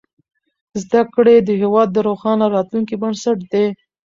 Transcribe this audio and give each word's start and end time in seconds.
زدهکړې 0.81 1.35
د 1.41 1.49
هېواد 1.61 1.87
د 1.93 1.97
روښانه 2.07 2.45
راتلونکي 2.55 2.95
بنسټ 3.01 3.39
دی. 3.51 3.65